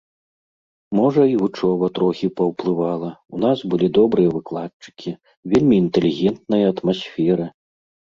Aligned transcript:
Можа, 0.99 1.21
і 1.33 1.37
вучоба 1.41 1.89
трохі 1.99 2.27
паўплывала, 2.41 3.11
у 3.37 3.43
нас 3.45 3.57
былі 3.75 3.87
добрыя 4.01 4.35
выкладчыкі, 4.41 5.17
вельмі 5.55 5.75
інтэлігентная 5.85 6.65
атмасфера. 6.75 7.45